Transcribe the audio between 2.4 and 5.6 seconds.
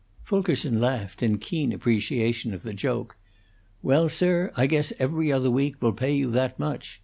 of the joke. "Well, sir, I guess 'Every Other